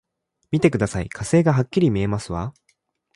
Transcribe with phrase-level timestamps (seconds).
[0.49, 2.55] 見てください、火星がはっきり見えますわ！